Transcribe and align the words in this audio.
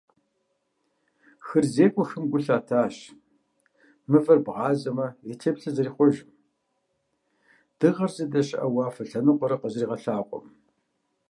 ХырызекӀуэхэм 1.45 2.23
гу 2.31 2.39
лъатащ, 2.45 2.95
мывэр 4.09 4.39
бгъазэмэ 4.45 5.07
и 5.31 5.33
теплъэр 5.41 5.73
зэрихъуэжым, 5.75 6.29
дыгъэр 7.79 8.11
здэщыӀэ 8.15 8.65
уафэ 8.75 9.03
лъэныкъуэр 9.09 9.53
къызэригъэлъагъуэм. 9.61 10.45